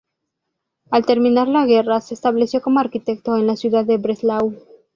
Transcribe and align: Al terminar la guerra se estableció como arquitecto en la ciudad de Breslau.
Al 0.89 1.05
terminar 1.05 1.47
la 1.47 1.67
guerra 1.67 2.01
se 2.01 2.15
estableció 2.15 2.59
como 2.59 2.79
arquitecto 2.79 3.37
en 3.37 3.45
la 3.45 3.55
ciudad 3.55 3.85
de 3.85 3.97
Breslau. 3.99 4.51